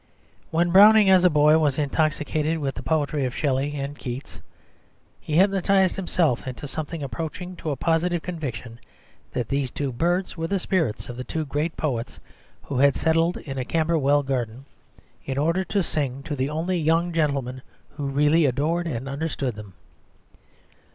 When 0.49 0.71
Browning 0.71 1.11
as 1.11 1.23
a 1.23 1.29
boy 1.29 1.59
was 1.59 1.77
intoxicated 1.77 2.57
with 2.57 2.73
the 2.73 2.81
poetry 2.81 3.23
of 3.25 3.35
Shelley 3.35 3.75
and 3.75 3.95
Keats, 3.95 4.39
he 5.19 5.35
hypnotised 5.37 5.95
himself 5.95 6.47
into 6.47 6.67
something 6.67 7.03
approaching 7.03 7.55
to 7.57 7.69
a 7.69 7.75
positive 7.75 8.23
conviction 8.23 8.79
that 9.33 9.47
these 9.49 9.69
two 9.69 9.91
birds 9.91 10.35
were 10.35 10.47
the 10.47 10.57
spirits 10.57 11.07
of 11.07 11.17
the 11.17 11.23
two 11.23 11.45
great 11.45 11.77
poets 11.77 12.19
who 12.63 12.79
had 12.79 12.95
settled 12.95 13.37
in 13.37 13.59
a 13.59 13.63
Camberwell 13.63 14.23
garden, 14.23 14.65
in 15.23 15.37
order 15.37 15.63
to 15.65 15.83
sing 15.83 16.23
to 16.23 16.35
the 16.35 16.49
only 16.49 16.79
young 16.79 17.13
gentleman 17.13 17.61
who 17.91 18.07
really 18.07 18.47
adored 18.47 18.87
and 18.87 19.07
understood 19.07 19.53
them. 19.53 19.73